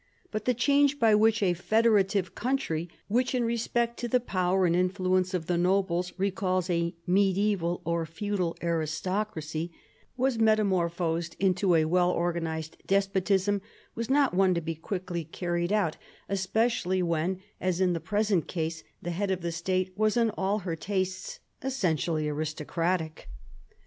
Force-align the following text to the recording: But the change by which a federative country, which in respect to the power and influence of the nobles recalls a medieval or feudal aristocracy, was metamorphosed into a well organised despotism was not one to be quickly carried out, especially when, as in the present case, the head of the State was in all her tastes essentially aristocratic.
But 0.31 0.45
the 0.45 0.55
change 0.55 0.97
by 0.97 1.13
which 1.13 1.43
a 1.43 1.53
federative 1.53 2.33
country, 2.33 2.89
which 3.07 3.35
in 3.35 3.43
respect 3.43 3.97
to 3.99 4.07
the 4.07 4.19
power 4.19 4.65
and 4.65 4.75
influence 4.75 5.35
of 5.35 5.45
the 5.45 5.59
nobles 5.59 6.11
recalls 6.17 6.71
a 6.71 6.95
medieval 7.05 7.81
or 7.85 8.07
feudal 8.07 8.57
aristocracy, 8.63 9.71
was 10.17 10.39
metamorphosed 10.39 11.35
into 11.37 11.75
a 11.75 11.85
well 11.85 12.09
organised 12.09 12.77
despotism 12.87 13.61
was 13.93 14.09
not 14.09 14.33
one 14.33 14.55
to 14.55 14.59
be 14.61 14.73
quickly 14.73 15.23
carried 15.23 15.71
out, 15.71 15.97
especially 16.27 17.03
when, 17.03 17.39
as 17.59 17.79
in 17.79 17.93
the 17.93 17.99
present 17.99 18.47
case, 18.47 18.83
the 19.03 19.11
head 19.11 19.29
of 19.29 19.41
the 19.41 19.51
State 19.51 19.93
was 19.95 20.17
in 20.17 20.31
all 20.31 20.57
her 20.65 20.75
tastes 20.75 21.41
essentially 21.61 22.27
aristocratic. 22.27 23.29